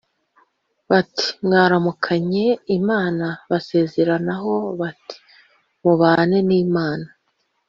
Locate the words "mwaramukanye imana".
1.45-3.25